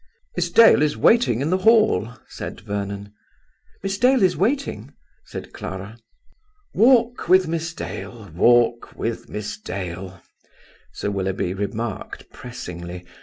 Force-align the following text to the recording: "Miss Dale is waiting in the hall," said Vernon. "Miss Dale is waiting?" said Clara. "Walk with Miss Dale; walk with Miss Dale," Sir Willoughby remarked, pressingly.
"Miss 0.35 0.49
Dale 0.49 0.81
is 0.81 0.97
waiting 0.97 1.41
in 1.41 1.51
the 1.51 1.59
hall," 1.59 2.13
said 2.27 2.61
Vernon. 2.61 3.13
"Miss 3.83 3.99
Dale 3.99 4.23
is 4.23 4.35
waiting?" 4.35 4.95
said 5.25 5.53
Clara. 5.53 5.99
"Walk 6.73 7.29
with 7.29 7.47
Miss 7.47 7.71
Dale; 7.71 8.31
walk 8.33 8.95
with 8.95 9.29
Miss 9.29 9.59
Dale," 9.59 10.19
Sir 10.91 11.11
Willoughby 11.11 11.53
remarked, 11.53 12.31
pressingly. 12.31 13.05